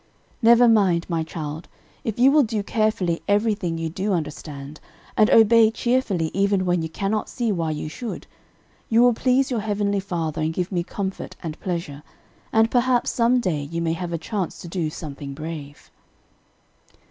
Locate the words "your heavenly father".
9.51-10.41